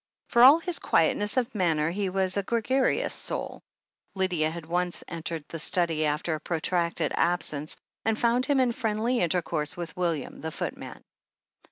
For 0.29 0.41
all 0.41 0.57
his 0.57 0.79
quietness 0.79 1.37
of 1.37 1.53
manner, 1.53 1.91
he 1.91 2.09
was 2.09 2.35
a 2.35 2.41
gregarious 2.41 3.13
soul. 3.13 3.61
Lydia 4.15 4.49
had 4.49 4.65
once 4.65 5.03
entered 5.07 5.45
the 5.47 5.59
study, 5.59 6.07
after 6.07 6.33
a 6.33 6.39
protracted 6.39 7.11
absence, 7.15 7.77
and 8.03 8.17
found 8.17 8.47
him 8.47 8.59
in 8.59 8.71
friendly 8.71 9.19
intercourse 9.19 9.77
with 9.77 9.95
William, 9.95 10.41
the 10.41 10.49
footman. 10.49 11.03